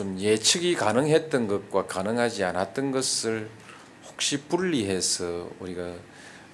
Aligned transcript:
좀 0.00 0.18
예측이 0.18 0.76
가능했던 0.76 1.46
것과 1.46 1.84
가능하지 1.84 2.42
않았던 2.44 2.90
것을 2.90 3.50
혹시 4.08 4.40
분리해서 4.44 5.50
우리가 5.60 5.92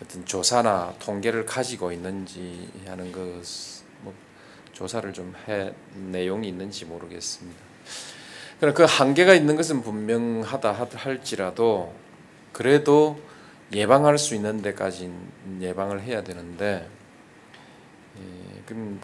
어떤 0.02 0.26
조사나 0.26 0.94
통계를 0.98 1.46
가지고 1.46 1.92
있는지 1.92 2.68
하는 2.88 3.12
것 3.12 3.84
뭐 4.02 4.12
조사를 4.72 5.12
좀 5.12 5.32
해 5.46 5.72
내용이 5.94 6.48
있는지 6.48 6.86
모르겠습니다. 6.86 7.60
그러나 8.58 8.74
그 8.74 8.82
한계가 8.82 9.34
있는 9.34 9.54
것은 9.54 9.80
분명하다 9.82 10.88
할지라도 10.96 11.94
그래도 12.52 13.20
예방할 13.72 14.18
수 14.18 14.34
있는 14.34 14.60
데까지 14.60 15.12
예방을 15.60 16.02
해야 16.02 16.24
되는데 16.24 16.88
예, 16.88 16.95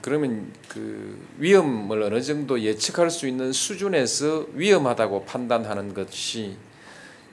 그러면 0.01 0.53
그 0.69 1.19
위험을 1.39 2.03
어느 2.03 2.21
정도 2.21 2.61
예측할 2.61 3.11
수 3.11 3.29
있는 3.29 3.53
수준에서 3.53 4.47
위험하다고 4.55 5.25
판단하는 5.25 5.95
것이 5.95 6.57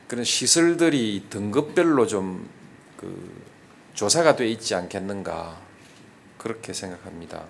그런 0.08 0.24
시설들이 0.24 1.26
등급별로 1.30 2.08
좀 2.08 2.60
그 3.00 3.32
조사가 3.94 4.36
돼 4.36 4.50
있지 4.50 4.76
않겠는가 4.76 5.58
그렇게 6.38 6.74
생각합니다. 6.74 7.46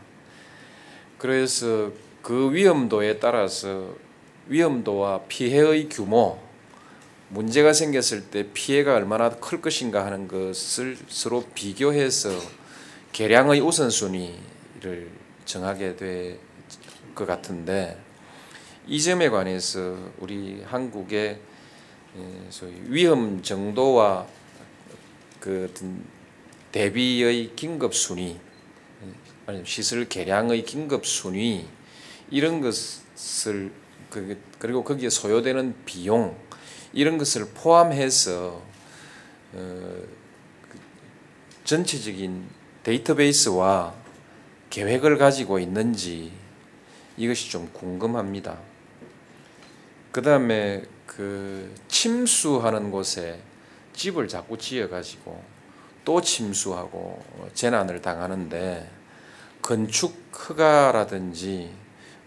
그래서 1.17 1.91
그 2.21 2.53
위험도에 2.53 3.17
따라서 3.17 3.95
위험도와 4.47 5.21
피해의 5.27 5.89
규모, 5.89 6.39
문제가 7.29 7.73
생겼을 7.73 8.25
때 8.29 8.47
피해가 8.53 8.95
얼마나 8.95 9.29
클 9.29 9.59
것인가 9.59 10.05
하는 10.05 10.27
것을 10.27 10.97
서로 11.07 11.43
비교해서 11.55 12.29
계량의 13.11 13.61
우선순위 13.61 14.39
를 14.81 15.09
정하게 15.45 15.95
될 15.95 16.49
것 17.19 17.25
같은데 17.25 17.97
이 18.87 19.01
점에 19.01 19.29
관해서 19.29 19.97
우리 20.19 20.63
한국의 20.63 21.39
위험 22.87 23.43
정도와 23.43 24.25
그 25.39 25.71
대비의 26.71 27.55
긴급 27.55 27.93
순위, 27.93 28.39
아니면 29.45 29.65
시설 29.65 30.07
개량의 30.07 30.63
긴급 30.63 31.05
순위 31.05 31.67
이런 32.31 32.61
것을 32.61 33.71
그, 34.09 34.41
그리고 34.57 34.83
거기에 34.83 35.09
소요되는 35.09 35.75
비용 35.85 36.37
이런 36.93 37.17
것을 37.17 37.49
포함해서 37.53 38.63
어, 39.53 40.01
그 40.69 40.79
전체적인 41.63 42.47
데이터베이스와 42.83 43.93
계획을 44.69 45.17
가지고 45.17 45.59
있는지 45.59 46.31
이것이 47.17 47.49
좀 47.49 47.69
궁금합니다. 47.73 48.57
그 50.11 50.21
다음에 50.21 50.83
그 51.05 51.73
침수하는 51.87 52.91
곳에 52.91 53.39
집을 53.93 54.27
자꾸 54.27 54.57
지어가지고 54.57 55.43
또 56.05 56.21
침수하고 56.21 57.23
재난을 57.53 58.01
당하는데 58.01 58.89
건축 59.61 60.31
허가라든지 60.33 61.71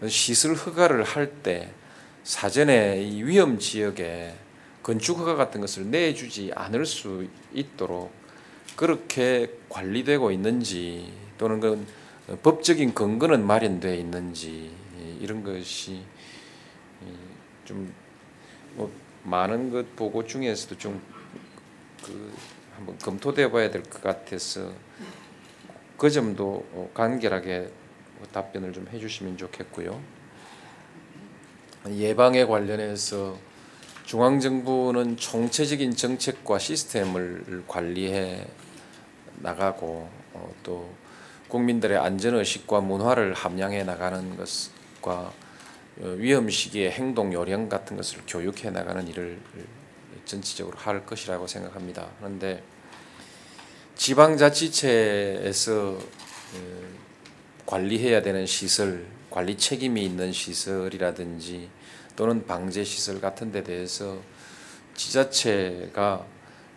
시설 0.07 0.55
허가를 0.55 1.03
할 1.03 1.41
때 1.41 1.71
사전에 2.23 3.01
이 3.01 3.21
위험 3.23 3.59
지역에 3.59 4.33
건축 4.81 5.19
허가 5.19 5.35
같은 5.35 5.59
것을 5.59 5.91
내주지 5.91 6.51
않을 6.55 6.85
수 6.85 7.27
있도록 7.53 8.13
그렇게 8.77 9.51
관리되고 9.69 10.31
있는지 10.31 11.11
또는 11.37 11.59
그 11.59 11.85
법적인 12.41 12.93
근거는 12.93 13.45
마련되어 13.45 13.93
있는지 13.95 14.71
이런 15.19 15.43
것이 15.43 16.01
좀 17.65 17.91
뭐 18.75 18.91
많은 19.23 19.69
것 19.71 19.95
보고 19.95 20.25
중에서도 20.25 20.77
좀 20.77 21.01
그 22.03 22.33
한번 22.75 22.97
검토돼 22.97 23.49
봐야 23.49 23.71
될 23.71 23.81
것 23.83 24.01
같아서 24.01 24.73
그 25.97 26.09
점도 26.09 26.91
간결하게 26.93 27.69
답변을 28.33 28.73
좀 28.73 28.85
해주시면 28.91 29.37
좋겠고요. 29.37 30.01
예방에 31.89 32.45
관련해서 32.45 33.37
중앙 34.05 34.41
정부는 34.41 35.15
총체적인 35.15 35.95
정책과 35.95 36.59
시스템을 36.59 37.63
관리해 37.69 38.47
나가고 39.37 40.09
어, 40.33 40.53
또 40.61 40.93
국민들의 41.53 41.99
안전 41.99 42.33
의식과 42.33 42.81
문화를 42.81 43.35
함양해 43.35 43.83
나가는 43.83 44.35
것과 44.35 45.31
어, 45.99 46.07
위험 46.17 46.49
시기의 46.49 46.89
행동 46.89 47.31
요령 47.31 47.69
같은 47.69 47.95
것을 47.95 48.21
교육해 48.25 48.71
나가는 48.71 49.07
일을 49.07 49.37
전체적으로 50.25 50.75
할 50.79 51.05
것이라고 51.05 51.45
생각합니다. 51.45 52.07
그런데 52.17 52.63
지방자치체에서 53.93 55.73
어, 55.91 55.99
관리해야 57.67 58.23
되는 58.23 58.47
시설, 58.47 59.05
관리 59.29 59.55
책임이 59.55 60.03
있는 60.03 60.31
시설이라든지 60.31 61.69
또는 62.15 62.47
방제 62.47 62.83
시설 62.83 63.21
같은 63.21 63.51
데 63.51 63.61
대해서 63.63 64.17
지자체가 64.95 66.25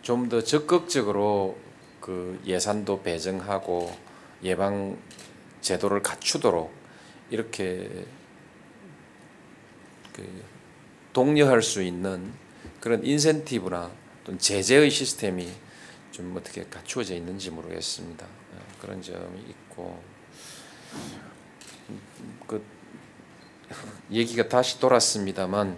좀 0.03 0.29
더 0.29 0.43
적극적으로 0.43 1.57
그 1.99 2.39
예산도 2.45 3.01
배정하고 3.01 4.06
예방 4.43 4.97
제도를 5.61 6.01
갖추도록 6.01 6.73
이렇게 7.29 8.05
그 10.13 10.43
독려할 11.13 11.61
수 11.61 11.81
있는 11.81 12.33
그런 12.79 13.03
인센티브나 13.03 13.91
또는 14.23 14.39
제재의 14.39 14.89
시스템이 14.89 15.47
좀 16.11 16.35
어떻게 16.37 16.63
갖추어져 16.63 17.15
있는지 17.15 17.51
모르겠습니다. 17.51 18.25
어, 18.25 18.59
그런 18.81 19.01
점이 19.01 19.39
있고 19.49 20.01
그 22.47 22.63
얘기가 24.11 24.47
다시 24.47 24.79
돌았습니다만 24.79 25.77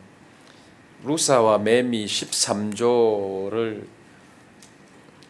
루사와 1.03 1.59
매미 1.59 2.05
13조를 2.05 3.98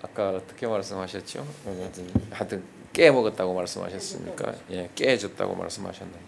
아까 0.02 0.30
어떻게 0.32 0.66
말씀하셨죠? 0.68 1.46
하여튼, 1.66 2.10
하여튼 2.32 2.64
깨 2.94 3.12
먹었다고 3.12 3.54
말씀하셨습니까? 3.54 4.54
예, 4.72 4.90
깨졌다고 4.96 5.56
말씀하셨는데. 5.56 6.20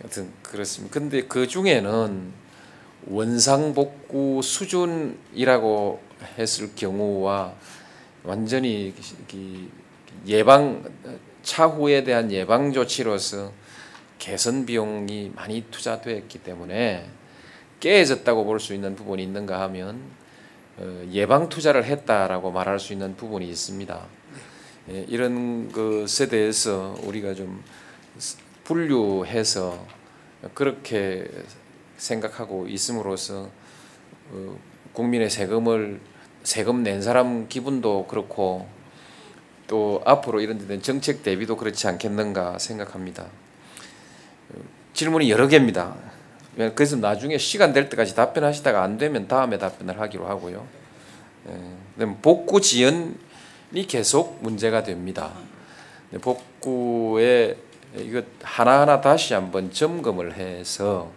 하여튼 0.00 0.32
그렇습니다. 0.42 0.92
근데 0.92 1.22
그 1.22 1.46
중에는 1.46 2.32
원상복구 3.08 4.40
수준이라고 4.42 6.00
했을 6.38 6.74
경우와 6.74 7.54
완전히 8.24 8.92
예방 10.26 10.84
차후에 11.42 12.02
대한 12.02 12.32
예방 12.32 12.72
조치로서 12.72 13.52
개선 14.18 14.66
비용이 14.66 15.32
많이 15.36 15.62
투자되었기 15.70 16.38
때문에 16.40 17.06
깨졌다고 17.78 18.44
볼 18.44 18.58
수 18.58 18.74
있는 18.74 18.96
부분이 18.96 19.22
있는가 19.22 19.60
하면 19.62 20.00
어, 20.00 20.15
예방 21.12 21.48
투자를 21.48 21.84
했다라고 21.84 22.50
말할 22.50 22.78
수 22.78 22.92
있는 22.92 23.16
부분이 23.16 23.48
있습니다. 23.48 24.06
예, 24.90 25.04
이런 25.08 25.72
것에 25.72 26.28
대해서 26.28 26.94
우리가 27.02 27.34
좀 27.34 27.62
분류해서 28.64 29.84
그렇게 30.54 31.28
생각하고 31.96 32.68
있음으로써 32.68 33.48
어, 34.30 34.58
국민의 34.92 35.30
세금을 35.30 36.00
세금 36.42 36.82
낸 36.82 37.00
사람 37.02 37.48
기분도 37.48 38.06
그렇고 38.06 38.68
또 39.66 40.02
앞으로 40.04 40.40
이런 40.40 40.66
데 40.66 40.80
정책 40.80 41.22
대비도 41.22 41.56
그렇지 41.56 41.88
않겠는가 41.88 42.58
생각합니다. 42.58 43.24
어, 43.24 44.60
질문이 44.92 45.30
여러 45.30 45.48
개입니다. 45.48 45.96
그래서 46.56 46.96
나중에 46.96 47.36
시간 47.38 47.72
될 47.72 47.88
때까지 47.90 48.14
답변하시다가 48.14 48.82
안 48.82 48.96
되면 48.96 49.28
다음에 49.28 49.58
답변을 49.58 50.00
하기로 50.00 50.26
하고요. 50.26 50.66
예, 51.48 52.04
복구 52.22 52.60
지연이 52.60 53.14
계속 53.86 54.42
문제가 54.42 54.82
됩니다. 54.82 55.32
복구에 56.20 57.56
이거 57.98 58.22
하나하나 58.42 59.00
다시 59.00 59.34
한번 59.34 59.70
점검을 59.70 60.34
해서 60.34 61.12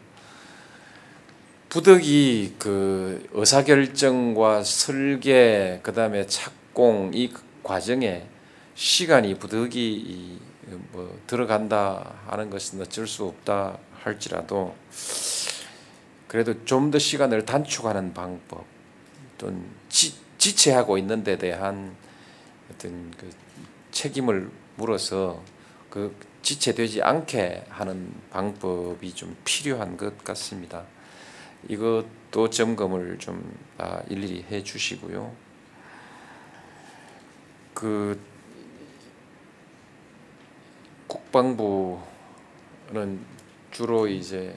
부득이 1.70 2.56
그 2.58 3.28
의사결정과 3.32 4.64
설계 4.64 5.80
그다음에 5.84 6.26
착공 6.26 7.12
이 7.14 7.32
과정에 7.64 8.24
시간이 8.76 9.36
부득이 9.36 9.80
이 9.80 10.40
뭐 10.92 11.20
들어간다 11.28 12.20
하는 12.28 12.50
것은 12.50 12.82
어쩔 12.82 13.08
수 13.08 13.26
없다 13.26 13.78
할지라도 14.04 14.76
그래도 16.28 16.64
좀 16.66 16.92
더 16.92 17.00
시간을 17.00 17.46
단축하는 17.46 18.14
방법 18.14 18.66
또는 19.38 19.66
지, 19.90 20.16
지체하고 20.38 20.98
있는 20.98 21.24
데 21.24 21.38
대한 21.38 21.96
어떤 22.72 23.12
그 23.18 23.30
책임을 23.92 24.50
물어서 24.76 25.44
그 25.90 26.16
지체되지 26.44 27.02
않게 27.02 27.66
하는 27.70 28.14
방법이 28.30 29.14
좀 29.14 29.36
필요한 29.44 29.98
것 29.98 30.24
같습니다. 30.24 30.86
이것도 31.68 32.50
점검을 32.52 33.18
좀 33.18 33.58
아, 33.78 34.02
일일이 34.08 34.46
해 34.50 34.64
주시고요. 34.64 35.34
그 37.74 38.20
국방부는 41.10 42.00
주로 43.72 44.08
이제 44.08 44.56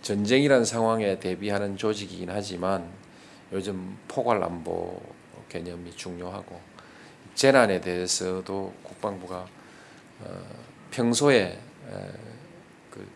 전쟁이란 0.00 0.64
상황에 0.64 1.18
대비하는 1.18 1.76
조직이긴 1.76 2.30
하지만 2.30 2.90
요즘 3.52 3.98
포괄 4.06 4.42
안보 4.42 5.02
개념이 5.48 5.90
중요하고 5.96 6.60
재난에 7.34 7.80
대해서도 7.80 8.72
국방부가 8.82 9.46
어, 10.20 10.42
평소에 10.90 11.58
그 12.90 13.06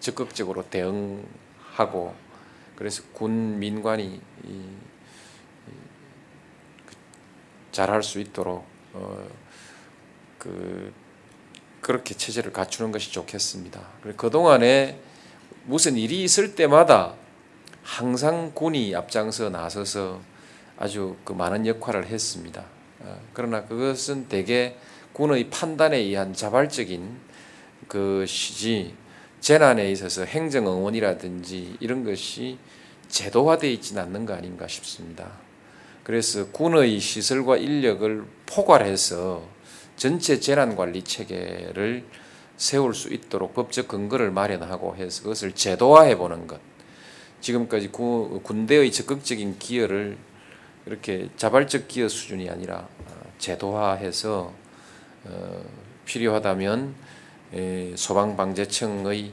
적극적으로 0.00 0.68
대응하고 0.68 2.14
그래서 2.76 3.02
군 3.12 3.58
민관이 3.58 4.20
그 6.86 6.96
잘할 7.72 8.02
수 8.02 8.20
있도록 8.20 8.64
어, 8.94 9.28
그 10.38 10.92
그렇게 11.80 12.14
체제를 12.14 12.52
갖추는 12.52 12.92
것이 12.92 13.12
좋겠습니다. 13.12 13.80
그 14.16 14.30
동안에 14.30 15.00
무슨 15.64 15.96
일이 15.96 16.22
있을 16.24 16.54
때마다 16.54 17.14
항상 17.82 18.52
군이 18.54 18.94
앞장서 18.94 19.50
나서서 19.50 20.20
아주 20.76 21.16
그 21.24 21.32
많은 21.32 21.66
역할을 21.66 22.06
했습니다. 22.06 22.64
어, 23.00 23.20
그러나 23.32 23.64
그것은 23.64 24.28
대개 24.28 24.76
군의 25.12 25.50
판단에 25.50 25.96
의한 25.96 26.34
자발적인 26.34 27.18
것이지 27.88 28.94
재난에 29.40 29.90
있어서 29.90 30.24
행정 30.24 30.66
응원이라든지 30.66 31.76
이런 31.80 32.04
것이 32.04 32.58
제도화되어 33.08 33.70
있지는 33.70 34.02
않는 34.02 34.26
거 34.26 34.34
아닌가 34.34 34.68
싶습니다. 34.68 35.30
그래서 36.02 36.46
군의 36.48 37.00
시설과 37.00 37.56
인력을 37.56 38.24
포괄해서 38.46 39.48
전체 39.98 40.38
재난 40.38 40.76
관리 40.76 41.02
체계를 41.02 42.04
세울 42.56 42.94
수 42.94 43.12
있도록 43.12 43.52
법적 43.54 43.88
근거를 43.88 44.30
마련하고 44.30 44.94
해서 44.96 45.22
그것을 45.24 45.52
제도화해 45.52 46.16
보는 46.16 46.46
것. 46.46 46.60
지금까지 47.40 47.88
구, 47.88 48.40
군대의 48.44 48.92
적극적인 48.92 49.58
기여를 49.58 50.16
이렇게 50.86 51.28
자발적 51.36 51.88
기여 51.88 52.08
수준이 52.08 52.48
아니라 52.48 52.88
어, 53.06 53.32
제도화해서 53.38 54.52
어, 55.24 55.64
필요하다면 56.04 56.94
소방방재청의 57.96 59.32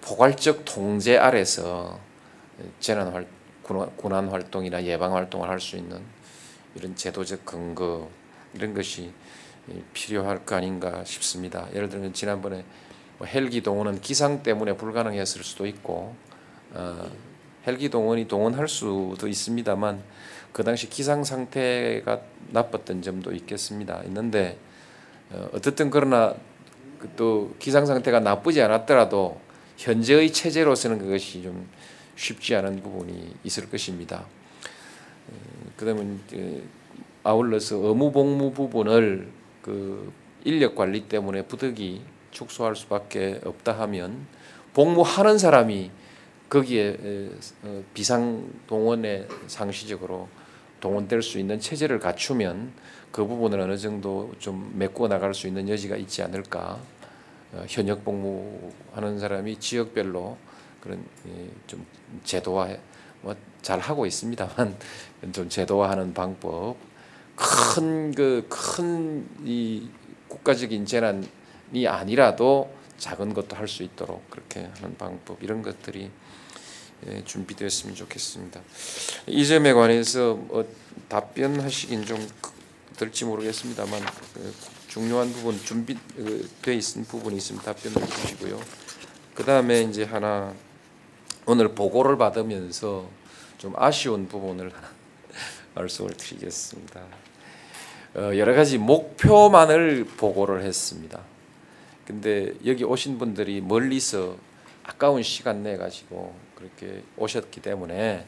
포괄적 0.00 0.64
통제 0.64 1.18
아래서 1.18 2.00
재난 2.80 3.12
활, 3.12 3.26
군안 3.96 4.28
활동이나 4.28 4.84
예방 4.84 5.14
활동을 5.14 5.48
할 5.48 5.60
수 5.60 5.76
있는 5.76 6.02
이런 6.74 6.96
제도적 6.96 7.44
근거 7.44 8.10
이런 8.54 8.74
것이 8.74 9.12
필요할 9.92 10.44
거 10.44 10.56
아닌가 10.56 11.04
싶습니다. 11.04 11.68
예를 11.74 11.88
들면 11.88 12.12
지난번에 12.12 12.64
뭐 13.18 13.26
헬기 13.26 13.60
동원은 13.62 14.00
기상 14.00 14.42
때문에 14.42 14.76
불가능했을 14.76 15.44
수도 15.44 15.66
있고 15.66 16.14
어, 16.72 17.10
헬기 17.66 17.88
동원이 17.88 18.28
동원할 18.28 18.68
수도 18.68 19.28
있습니다만 19.28 20.02
그 20.52 20.64
당시 20.64 20.88
기상 20.88 21.24
상태가 21.24 22.20
나빴던 22.48 23.02
점도 23.02 23.32
있겠습니다. 23.32 24.02
있는데 24.06 24.58
어, 25.30 25.48
어떻든 25.52 25.90
그러나 25.90 26.34
그또 26.98 27.54
기상 27.58 27.86
상태가 27.86 28.20
나쁘지 28.20 28.60
않았더라도 28.62 29.40
현재의 29.76 30.32
체제로서는 30.32 30.98
그것이 30.98 31.42
좀 31.42 31.68
쉽지 32.16 32.54
않은 32.56 32.82
부분이 32.82 33.34
있을 33.44 33.70
것입니다. 33.70 34.24
어, 35.28 35.34
그다음에 35.76 36.18
아울러서 37.22 37.76
의무 37.76 38.12
복무 38.12 38.52
부분을 38.52 39.39
그 39.62 40.12
인력 40.44 40.74
관리 40.74 41.08
때문에 41.08 41.42
부득이 41.42 42.02
축소할 42.30 42.76
수밖에 42.76 43.40
없다 43.44 43.72
하면 43.80 44.26
복무하는 44.72 45.38
사람이 45.38 45.90
거기에 46.48 47.30
어, 47.62 47.82
비상 47.94 48.50
동원에 48.66 49.26
상시적으로 49.46 50.28
동원될 50.80 51.22
수 51.22 51.38
있는 51.38 51.60
체제를 51.60 51.98
갖추면 51.98 52.72
그 53.12 53.26
부분을 53.26 53.60
어느 53.60 53.76
정도 53.76 54.32
좀 54.38 54.72
메꿔 54.76 55.08
나갈 55.08 55.34
수 55.34 55.46
있는 55.46 55.68
여지가 55.68 55.96
있지 55.96 56.22
않을까. 56.22 56.80
어, 57.52 57.64
현역 57.68 58.04
복무하는 58.04 59.18
사람이 59.18 59.58
지역별로 59.58 60.38
그런 60.80 61.04
좀 61.66 61.84
제도화 62.24 62.68
뭐 63.22 63.34
잘 63.62 63.78
하고 63.78 64.06
있습니다만 64.06 64.76
좀 65.32 65.48
제도화하는 65.48 66.14
방법 66.14 66.76
큰 67.40 68.12
그 68.14 68.46
큰 68.48 69.26
이 69.44 69.88
국가적인 70.28 70.84
재난이 70.86 71.86
아니라도 71.88 72.72
작은 72.98 73.32
것도 73.34 73.56
할 73.56 73.66
수 73.66 73.82
있도록 73.82 74.28
그렇게 74.30 74.68
하는 74.76 74.96
방법 74.96 75.42
이런 75.42 75.62
것들이 75.62 76.10
예, 77.06 77.24
준비되었으면 77.24 77.94
좋겠습니다. 77.94 78.60
이 79.26 79.46
점에 79.46 79.72
관해서 79.72 80.34
뭐 80.34 80.64
답변하시긴 81.08 82.04
좀 82.04 82.28
될지 82.96 83.24
모르겠습니다만 83.24 84.00
그 84.34 84.54
중요한 84.88 85.32
부분 85.32 85.58
준비돼 85.58 86.74
있는 86.74 87.04
부분이 87.08 87.38
있으면 87.38 87.62
답변을 87.62 88.06
주시고요. 88.06 88.60
그 89.34 89.44
다음에 89.44 89.80
이제 89.82 90.04
하나 90.04 90.54
오늘 91.46 91.74
보고를 91.74 92.18
받으면서 92.18 93.08
좀 93.56 93.72
아쉬운 93.76 94.28
부분을 94.28 94.70
하나 94.74 94.90
말씀을 95.74 96.12
드리겠습니다. 96.12 97.00
어, 98.14 98.32
여러 98.36 98.54
가지 98.54 98.76
목표만을 98.78 100.04
보고를 100.16 100.62
했습니다. 100.62 101.20
근데 102.06 102.52
여기 102.66 102.82
오신 102.84 103.18
분들이 103.18 103.60
멀리서 103.60 104.36
아까운 104.82 105.22
시간 105.22 105.62
내 105.62 105.76
가지고 105.76 106.34
그렇게 106.56 107.02
오셨기 107.16 107.62
때문에 107.62 108.26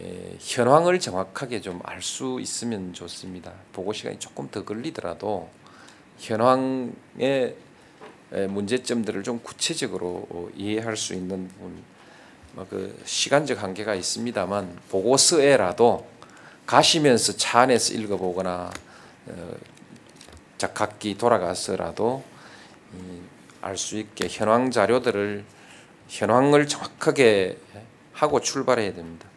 예, 0.00 0.36
현황을 0.38 1.00
정확하게 1.00 1.60
좀 1.60 1.80
알 1.84 2.00
수 2.00 2.38
있으면 2.40 2.94
좋습니다. 2.94 3.52
보고 3.72 3.92
시간이 3.92 4.18
조금 4.18 4.48
더 4.50 4.64
걸리더라도 4.64 5.50
현황의 6.18 7.56
문제점들을 8.48 9.22
좀 9.24 9.40
구체적으로 9.42 10.26
어, 10.30 10.48
이해할 10.56 10.96
수 10.96 11.12
있는 11.12 11.48
부분, 11.48 11.82
뭐그 12.52 13.02
시간적 13.04 13.62
한계가 13.62 13.94
있습니다만 13.96 14.78
보고서에라도 14.90 16.06
가시면서 16.66 17.36
차 17.36 17.60
안에서 17.60 17.94
읽어보거나 17.94 18.70
어, 18.70 18.91
각기 20.74 21.16
돌아가서라도 21.16 22.22
알 23.62 23.76
수 23.76 23.96
있게 23.96 24.26
현황 24.28 24.70
자료들을 24.70 25.44
현황을 26.08 26.66
정확하게 26.66 27.58
하고 28.12 28.40
출발해야 28.40 28.92
됩니다. 28.92 29.28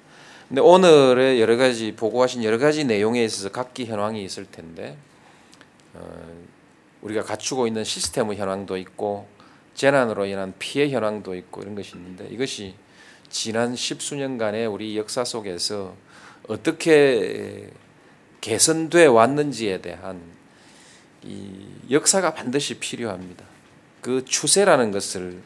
근데 0.47 0.61
오늘의 0.61 1.39
여러 1.39 1.57
가지 1.57 1.95
보고하신 1.95 2.43
여러 2.43 2.57
가지 2.57 2.85
내용에 2.85 3.23
있어서 3.23 3.49
각기 3.49 3.85
현황이 3.85 4.23
있을 4.23 4.45
텐데 4.45 4.97
어, 5.93 6.45
우리가 7.01 7.23
갖추고 7.23 7.67
있는 7.67 7.83
시스템의 7.83 8.37
현황도 8.37 8.77
있고 8.77 9.27
재난으로 9.75 10.25
인한 10.25 10.53
피해 10.59 10.89
현황도 10.89 11.35
있고 11.35 11.61
이런 11.61 11.75
것이 11.75 11.95
있는데 11.95 12.27
이것이 12.29 12.75
지난 13.29 13.75
십수년간의 13.75 14.67
우리 14.67 14.97
역사 14.97 15.23
속에서 15.23 15.95
어떻게 16.47 17.69
개선돼 18.45 19.07
왔는지에 19.07 19.81
대한 19.81 20.21
이 21.23 21.65
역사가 21.89 22.35
반드시 22.35 22.77
필요합니다. 22.77 23.43
그 24.01 24.23
추세라는 24.23 24.91
것을 24.91 25.41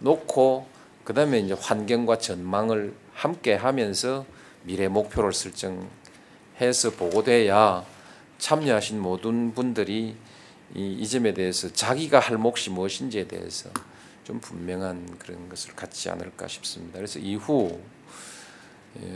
놓고 0.00 0.68
그 1.04 1.14
다음에 1.14 1.38
이제 1.38 1.54
환경과 1.58 2.18
전망을 2.18 2.92
함께 3.14 3.54
하면서 3.54 4.26
미래 4.62 4.88
목표를 4.88 5.32
설정해서 5.32 6.90
보고돼야 6.98 7.86
참여하신 8.36 9.00
모든 9.00 9.54
분들이 9.54 10.14
이, 10.74 10.92
이 11.00 11.08
점에 11.08 11.32
대해서 11.32 11.72
자기가 11.72 12.20
할 12.20 12.36
몫이 12.36 12.68
무엇인지에 12.68 13.26
대해서 13.26 13.70
좀 14.22 14.38
분명한 14.40 15.16
그런 15.18 15.48
것을 15.48 15.74
갖지 15.74 16.10
않을까 16.10 16.46
싶습니다. 16.48 16.98
그래서 16.98 17.18
이후 17.20 17.70
예, 17.70 17.93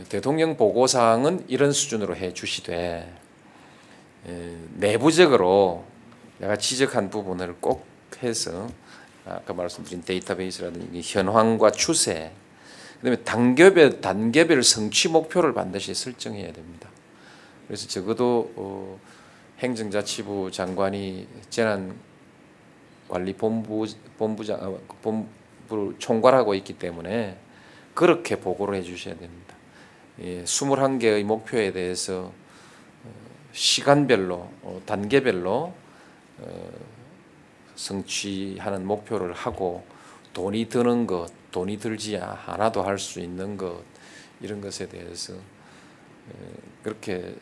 대통령 0.09 0.57
보고사항은 0.57 1.45
이런 1.47 1.71
수준으로 1.71 2.15
해 2.15 2.33
주시되 2.33 3.13
예, 4.27 4.57
내부적으로 4.75 5.85
내가 6.39 6.57
지적한 6.57 7.09
부분을 7.09 7.55
꼭 7.61 7.85
해서 8.21 8.69
아까 9.25 9.53
말씀드린 9.53 10.03
데이터베이스라든지 10.03 11.01
현황과 11.03 11.71
추세 11.71 12.31
그다음에 12.97 13.17
단계별 13.23 14.01
단계별 14.01 14.63
성취 14.63 15.07
목표를 15.07 15.53
반드시 15.53 15.93
설정해야 15.93 16.51
됩니다. 16.51 16.89
그래서 17.67 17.87
적어도 17.87 18.51
어, 18.55 18.99
행정자치부 19.59 20.51
장관이 20.51 21.27
재난관리본부 23.07 23.87
본부장 24.17 24.59
어, 24.61 24.79
본부를 25.01 25.95
총괄하고 25.99 26.55
있기 26.55 26.73
때문에 26.73 27.37
그렇게 27.93 28.35
보고를 28.37 28.75
해주셔야 28.75 29.15
됩니다. 29.15 29.58
예, 30.21 30.43
21개의 30.43 31.23
목표에 31.23 31.71
대해서 31.71 32.33
어, 33.03 33.13
시간별로 33.53 34.35
어, 34.63 34.81
단계별로 34.85 35.73
어, 36.39 36.71
성취하는 37.75 38.85
목표를 38.85 39.33
하고 39.33 39.85
돈이 40.33 40.67
드는 40.67 41.07
것, 41.07 41.31
돈이 41.51 41.77
들지 41.79 42.17
않아도 42.17 42.83
할 42.83 42.99
수 42.99 43.21
있는 43.21 43.55
것 43.55 43.81
이런 44.41 44.59
것에 44.59 44.89
대해서 44.89 45.33
에, 45.33 45.39
그렇게 46.83 47.35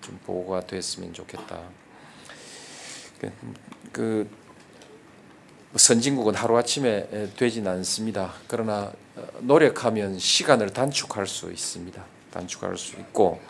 좀 0.00 0.18
보고가 0.24 0.60
됐으면 0.66 1.12
좋겠다. 1.12 1.62
그, 3.20 3.32
그 3.92 4.45
선진국은 5.74 6.34
하루 6.34 6.56
아침에 6.56 7.30
되진 7.36 7.66
않습니다. 7.68 8.32
그러나 8.46 8.92
어, 9.16 9.26
노력하면 9.40 10.18
시간을 10.18 10.72
단축할 10.72 11.26
수 11.26 11.50
있습니다. 11.50 12.02
단축할 12.30 12.76
수 12.76 12.96
있고 12.96 13.40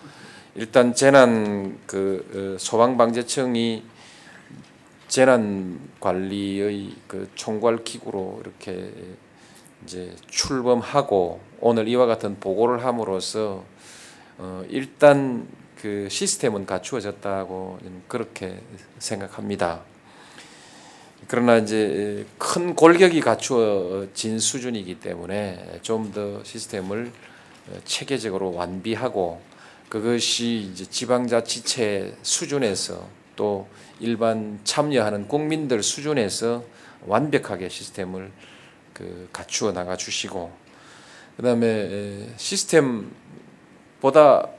일단 0.55 0.95
재난 0.95 1.79
그 1.87 2.57
어, 2.57 2.59
소방방재청이 2.59 3.85
재난 5.09 5.79
관리의 6.01 6.95
그 7.07 7.31
총괄 7.35 7.85
기구로 7.85 8.41
이렇게 8.43 8.93
이제 9.85 10.17
출범하고 10.27 11.41
오늘 11.61 11.87
이와 11.87 12.07
같은 12.07 12.41
보고를 12.41 12.85
함으로써 12.85 13.65
어 14.39 14.65
일단 14.69 15.47
그 15.81 16.09
시스템은 16.11 16.67
갖추어졌다고 16.67 17.79
그렇게 18.09 18.61
생각합니다. 18.99 19.83
그러나 21.29 21.57
이제 21.57 22.25
큰 22.39 22.75
골격이 22.75 23.21
갖추어진 23.21 24.39
수준이기 24.39 25.01
때문에 25.01 25.81
좀 25.83 26.13
더 26.13 26.45
시스템을 26.45 27.11
체계적으로 27.85 28.55
완비하고 28.55 29.41
그것이 29.89 30.71
이제 30.73 30.85
지방자치체 30.85 32.17
수준에서 32.23 33.09
또 33.35 33.67
일반 33.99 34.61
참여하는 34.65 35.27
국민들 35.27 35.83
수준에서 35.83 36.65
완벽하게 37.07 37.69
시스템을 37.69 38.31
그 38.93 39.29
갖추어 39.33 39.73
나가 39.73 39.97
주시고 39.97 40.53
그다음에 41.37 42.29
시스템보다 42.37 43.09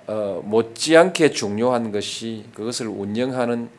어 0.07 0.41
못지않게 0.43 1.31
중요한 1.31 1.91
것이 1.91 2.45
그것을 2.53 2.87
운영하는 2.87 3.69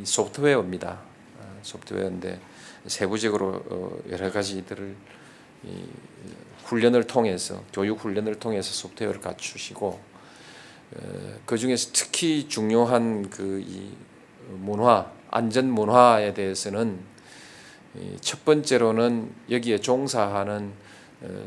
이 0.00 0.04
소프트웨어입니다. 0.04 1.07
어, 1.68 1.72
소프트웨어인데 1.72 2.40
세부적으로 2.86 3.62
어 3.68 3.98
여러 4.10 4.30
가지들을 4.30 4.94
이 5.64 5.84
훈련을 6.64 7.04
통해서 7.04 7.62
교육 7.72 8.00
훈련을 8.00 8.36
통해서 8.36 8.72
소프트웨어를 8.72 9.20
갖추시고 9.20 10.00
그 11.44 11.58
중에서 11.58 11.90
특히 11.92 12.48
중요한 12.48 13.28
그 13.30 13.60
이 13.60 13.90
문화, 14.50 15.10
안전 15.30 15.70
문화에 15.70 16.32
대해서는 16.32 16.98
첫 18.20 18.44
번째로는 18.44 19.30
여기에 19.50 19.78
종사하는 19.78 20.72
어, 21.20 21.44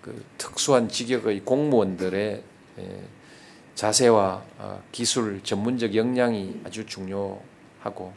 그 0.00 0.24
특수한 0.38 0.88
직역의 0.88 1.40
공무원들의 1.40 2.42
자세와 3.74 4.42
아, 4.58 4.78
기술 4.92 5.42
전문적 5.42 5.94
역량이 5.94 6.60
아주 6.64 6.86
중요하고 6.86 8.12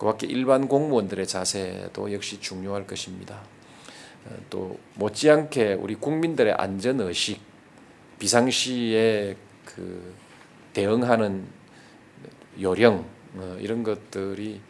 그 0.00 0.06
밖에 0.06 0.26
일반 0.26 0.66
공무원들의 0.66 1.26
자세도 1.26 2.12
역시 2.14 2.40
중요할 2.40 2.86
것입니다. 2.86 3.42
어, 4.24 4.34
또 4.48 4.78
못지않게 4.94 5.74
우리 5.74 5.94
국민들의 5.94 6.54
안전 6.54 7.00
의식, 7.00 7.40
비상시에 8.18 9.36
그 9.66 10.14
대응하는 10.72 11.44
요령 12.58 13.04
어, 13.36 13.56
이런 13.60 13.82
것들이 13.82 14.60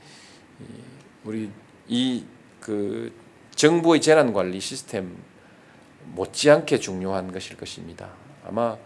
우리 1.25 1.49
이 1.89 2.25
그 2.61 3.13
정부의 3.55 4.01
재난 4.01 4.33
관리 4.33 4.61
시스템 4.61 5.17
못지않게 6.05 6.79
중요한 6.79 7.33
것일 7.33 7.57
것입니다. 7.57 8.11
아마 8.47 8.77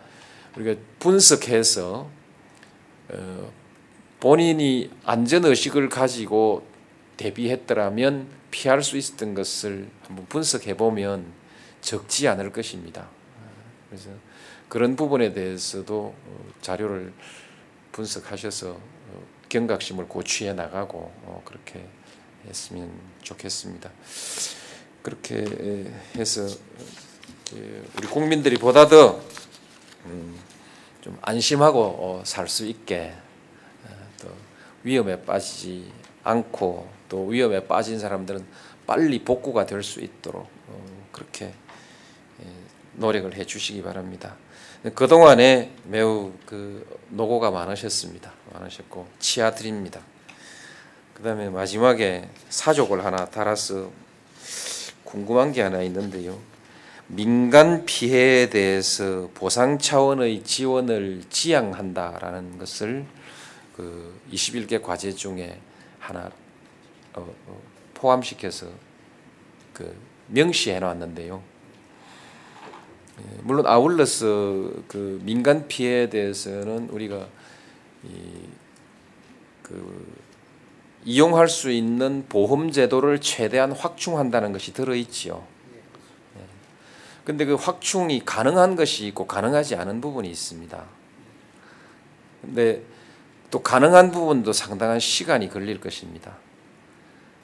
우리가 0.57 0.81
분석해서 1.01 2.09
어, 3.11 3.53
본인이 4.25 4.91
안전 5.05 5.45
의식을 5.45 5.91
가지고 5.91 6.67
대비했더라면 7.19 8.27
피할 8.51 8.83
수 8.83 8.97
있었던 8.97 9.35
것을 9.35 9.87
한번 10.01 10.25
분석해 10.31 10.79
보면 10.79 11.27
적지 11.83 12.27
않을 12.29 12.51
것입니다. 12.51 13.07
그래서 13.91 14.09
그런 14.71 14.97
부분에 14.97 15.35
대해서도 15.35 16.15
어, 16.17 16.47
자료를 16.63 17.13
분석하셔서 17.93 18.79
경각심을 19.51 20.09
고취해 20.09 20.55
나가고 20.55 21.13
어, 21.25 21.43
그렇게 21.45 21.87
했으면 22.49 22.91
좋겠습니다. 23.21 23.91
그렇게 25.03 25.45
해서 26.17 26.47
우리 27.53 28.07
국민들이 28.07 28.57
보다 28.57 28.89
더좀 28.89 29.21
음, 30.07 30.39
안심하고 31.21 31.79
어, 31.79 32.23
살수 32.25 32.65
있게 32.65 33.13
어, 33.13 33.15
또 33.15 33.24
위험에 34.85 35.23
빠지지 35.23 35.91
않고 36.23 36.89
또 37.09 37.27
위험에 37.27 37.67
빠진 37.67 37.99
사람들은 37.99 38.47
빨리 38.87 39.25
복구가 39.25 39.67
될 39.67 39.83
수 39.83 40.01
있도록 40.01 40.47
그렇게 41.11 41.53
노력을 42.95 43.35
해 43.35 43.45
주시기 43.45 43.83
바랍니다. 43.83 44.37
그 44.95 45.09
동안에 45.09 45.73
매우 45.85 46.33
그 46.47 46.87
노고가 47.09 47.51
많으셨습니다. 47.51 48.33
많으셨고 48.53 49.09
치아 49.19 49.51
드립니다. 49.53 50.01
그 51.15 51.23
다음에 51.23 51.49
마지막에 51.49 52.29
사족을 52.51 53.05
하나 53.05 53.25
달아서 53.25 53.91
궁금한 55.05 55.53
게 55.53 55.63
하나 55.63 55.81
있는데요. 55.83 56.39
민간 57.07 57.85
피해에 57.85 58.51
대해서 58.51 59.31
보상 59.35 59.79
차원의 59.79 60.45
지원을 60.45 61.23
지향한다라는 61.31 62.59
것을 62.59 63.07
그 63.77 64.21
21개 64.33 64.81
과제 64.83 65.13
중에 65.13 65.61
하나 65.99 66.31
어, 67.15 67.35
어, 67.47 67.63
포함시켜서 67.95 68.69
그 69.73 69.97
명시해 70.29 70.79
놨는데요. 70.79 71.43
예, 73.21 73.39
물론 73.43 73.67
아울러서 73.67 74.27
그 74.89 75.21
민간 75.25 75.69
피해에 75.69 76.09
대해서는 76.09 76.89
우리가 76.91 77.29
이그 79.63 80.15
이용할 81.05 81.49
수 81.49 81.71
있는 81.71 82.25
보험 82.29 82.71
제도를 82.71 83.21
최대한 83.21 83.73
확충한다는 83.73 84.53
것이 84.53 84.73
들어 84.73 84.95
있지요. 84.95 85.47
예. 86.39 86.45
근데 87.25 87.45
그 87.45 87.55
확충이 87.55 88.25
가능한 88.25 88.77
것이 88.77 89.07
있고 89.09 89.27
가능하지 89.27 89.77
않은 89.77 90.01
부분이 90.01 90.29
있습니다. 90.31 90.85
근데 92.41 92.83
또 93.55 93.63
가능한 93.63 94.11
부분도 94.11 94.53
상당한 94.53 94.99
시간이 94.99 95.49
걸릴 95.49 95.79
것입니다. 95.79 96.39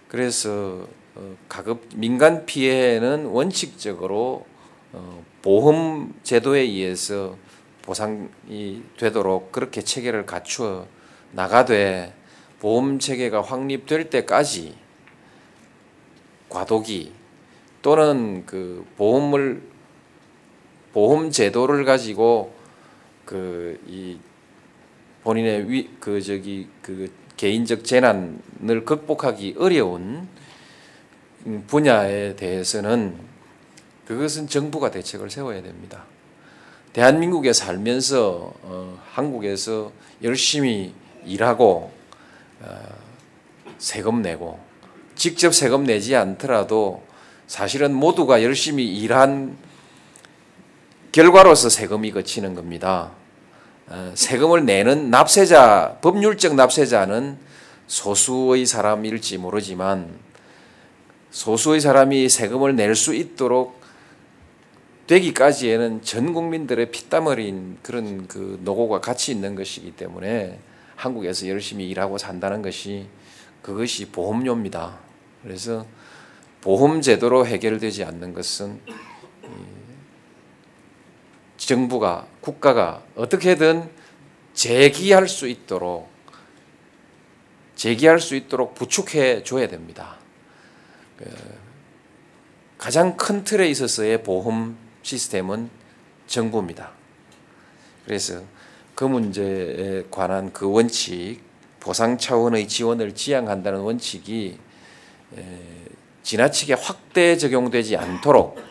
그래서 0.08 0.88
어, 1.14 1.36
가급 1.48 1.86
민간 1.94 2.46
피해는 2.46 3.26
원칙적으로 3.26 4.44
어, 4.92 5.24
보험 5.40 6.12
제도에 6.24 6.62
의해서 6.62 7.36
보상이 7.82 8.82
되도록 8.98 9.52
그렇게 9.52 9.82
체계를 9.82 10.26
갖추어 10.26 10.88
나가되 11.30 12.12
보험 12.58 12.98
체계가 12.98 13.42
확립될 13.42 14.10
때까지 14.10 14.74
과도기 16.48 17.12
또는 17.82 18.44
그 18.46 18.84
보험을 18.96 19.62
보험 20.92 21.30
제도를 21.30 21.84
가지고 21.84 22.52
그 23.24 23.78
이 23.86 24.18
본인의 25.22 25.70
위 25.70 25.88
그 26.00 26.20
저기 26.22 26.66
그 26.82 27.12
개인적 27.36 27.84
재난을 27.84 28.84
극복하기 28.84 29.56
어려운 29.58 30.28
분야에 31.66 32.36
대해서는 32.36 33.16
그것은 34.06 34.48
정부가 34.48 34.90
대책을 34.90 35.30
세워야 35.30 35.62
됩니다. 35.62 36.04
대한민국에 36.92 37.52
살면서 37.52 38.52
어, 38.62 38.98
한국에서 39.12 39.92
열심히 40.22 40.92
일하고 41.24 41.92
어, 42.60 42.78
세금 43.78 44.20
내고 44.20 44.58
직접 45.14 45.54
세금 45.54 45.84
내지 45.84 46.16
않더라도 46.16 47.02
사실은 47.46 47.94
모두가 47.94 48.42
열심히 48.42 48.86
일한 48.86 49.56
결과로서 51.12 51.68
세금이 51.68 52.10
거치는 52.12 52.54
겁니다. 52.54 53.12
어, 53.90 54.12
세금을 54.14 54.64
내는 54.66 55.10
납세자, 55.10 55.98
법률적 56.00 56.54
납세자는 56.54 57.36
소수의 57.88 58.64
사람일지 58.64 59.36
모르지만 59.36 60.08
소수의 61.30 61.80
사람이 61.80 62.28
세금을 62.28 62.76
낼 62.76 62.94
수 62.94 63.14
있도록 63.14 63.80
되기까지에는 65.08 66.02
전 66.02 66.32
국민들의 66.32 66.92
피땀 66.92 67.26
흘린 67.26 67.78
그런 67.82 68.28
그 68.28 68.60
노고가 68.62 69.00
같이 69.00 69.32
있는 69.32 69.56
것이기 69.56 69.90
때문에 69.96 70.60
한국에서 70.94 71.48
열심히 71.48 71.88
일하고 71.88 72.16
산다는 72.16 72.62
것이 72.62 73.06
그것이 73.60 74.06
보험료입니다. 74.06 74.98
그래서 75.42 75.84
보험 76.60 77.00
제도로 77.00 77.44
해결되지 77.44 78.04
않는 78.04 78.34
것은 78.34 78.78
정부가 81.60 82.26
국가가 82.40 83.02
어떻게든 83.14 83.88
재기할 84.54 85.28
수 85.28 85.46
있도록 85.46 86.08
재기할 87.76 88.18
수 88.18 88.34
있도록 88.34 88.74
부축해 88.74 89.42
줘야 89.44 89.68
됩니다. 89.68 90.16
그 91.16 91.24
가장 92.78 93.16
큰 93.16 93.44
틀에 93.44 93.68
있어서의 93.68 94.22
보험 94.22 94.76
시스템은 95.02 95.70
정부입니다. 96.26 96.92
그래서 98.04 98.42
그 98.94 99.04
문제에 99.04 100.04
관한 100.10 100.52
그 100.52 100.70
원칙, 100.70 101.40
보상 101.78 102.18
차원의 102.18 102.68
지원을 102.68 103.14
지향한다는 103.14 103.80
원칙이 103.80 104.58
지나치게 106.22 106.74
확대 106.74 107.36
적용되지 107.36 107.96
않도록 107.96 108.69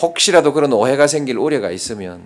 혹시라도 0.00 0.52
그런 0.52 0.72
오해가 0.72 1.06
생길 1.06 1.38
우려가 1.38 1.70
있으면 1.70 2.22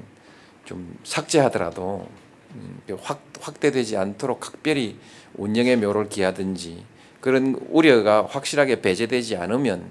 좀 0.64 0.96
삭제하더라도 1.04 2.06
음, 2.54 2.80
확, 3.00 3.22
확대되지 3.40 3.96
않도록 3.96 4.40
각별히 4.40 4.98
운영의 5.34 5.76
묘를 5.76 6.08
기하든지 6.08 6.84
그런 7.20 7.56
우려가 7.70 8.26
확실하게 8.26 8.82
배제되지 8.82 9.36
않으면 9.36 9.90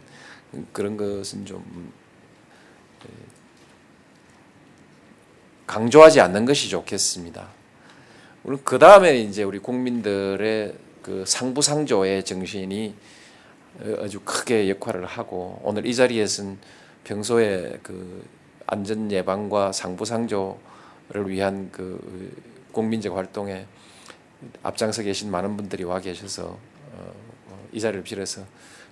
그런 0.73 0.97
것은 0.97 1.45
좀 1.45 1.91
강조하지 5.65 6.19
않는 6.19 6.43
것이 6.43 6.69
좋겠습니다. 6.69 7.47
그 8.65 8.77
다음에 8.77 9.19
이제 9.19 9.43
우리 9.43 9.59
국민들의 9.59 10.73
그 11.01 11.23
상부상조의 11.25 12.25
정신이 12.25 12.93
아주 13.99 14.19
크게 14.19 14.69
역할을 14.69 15.05
하고 15.05 15.61
오늘 15.63 15.85
이 15.85 15.95
자리에서는 15.95 16.57
평소에 17.03 17.79
그 17.83 18.25
안전 18.67 19.11
예방과 19.11 19.71
상부상조를 19.71 20.57
위한 21.27 21.69
그 21.71 21.99
국민적 22.71 23.15
활동에 23.17 23.65
앞장서 24.63 25.03
계신 25.03 25.29
많은 25.29 25.57
분들이 25.57 25.83
와 25.83 25.99
계셔서 25.99 26.43
어, 26.43 27.13
어, 27.49 27.67
이 27.71 27.79
자리를 27.79 28.03
빌어서 28.03 28.41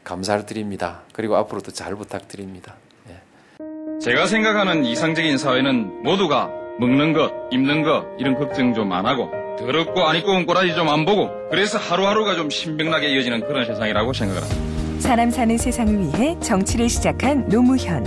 감사를 0.04 0.46
드립니다. 0.46 1.02
그리고 1.14 1.36
앞으로도 1.38 1.72
잘 1.72 1.96
부탁드립니다. 1.96 2.76
예. 3.10 4.00
제가 4.00 4.28
생각하는 4.28 4.86
이상적인 4.86 5.38
사회는 5.38 6.04
모두가 6.04 6.50
먹는 6.80 7.14
것, 7.14 7.32
입는 7.52 7.84
것 7.84 8.06
이런 8.20 8.36
걱정 8.36 8.74
좀 8.74 8.92
안 8.94 9.06
하고 9.06 9.30
더럽고 9.58 10.08
안 10.08 10.16
입고 10.16 10.32
온 10.32 10.46
꼬라지 10.46 10.74
좀 10.76 10.88
안 10.90 11.06
보고 11.06 11.30
그래서 11.50 11.78
하루하루가 11.78 12.36
좀 12.36 12.50
신명나게 12.50 13.10
이어지는 13.10 13.42
그런 13.48 13.66
세상이라고 13.66 14.14
생각을 14.14 14.42
합니다. 14.42 14.69
사람 15.00 15.32
사는 15.32 15.58
세상을 15.58 16.00
위해 16.00 16.38
정치를 16.40 16.90
시작한 16.90 17.48
노무현. 17.50 18.04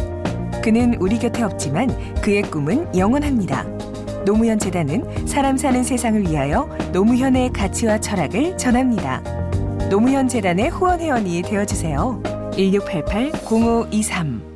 그는 0.62 0.94
우리 1.00 1.18
곁에 1.18 1.42
없지만 1.42 1.88
그의 2.20 2.42
꿈은 2.42 2.96
영원합니다. 2.96 3.64
노무현 4.24 4.59
재단은 4.59 5.26
사람 5.26 5.57
사는 5.57 5.83
세상을 5.83 6.28
위하여 6.28 6.68
노무현의 6.92 7.52
가치와 7.52 7.98
철학을 7.98 8.57
전합니다. 8.57 9.20
노무현 9.90 10.28
재단의 10.28 10.70
후원 10.70 11.00
회원이 11.00 11.42
되어 11.42 11.64
주세요. 11.64 12.22
1688 12.57 13.33
0523 13.44 14.52